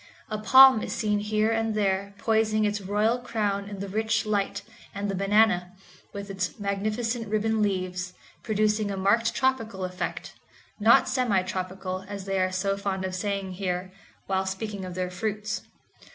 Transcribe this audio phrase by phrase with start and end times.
[0.31, 4.63] A palm is seen here and there poising its royal crown in the rich light,
[4.95, 5.73] and the banana,
[6.11, 12.51] with its magnificent ribbon leaves, producing a marked tropical effect—not semi tropical, as they are
[12.51, 13.91] so fond of saying here,
[14.25, 15.61] while speaking of their fruits.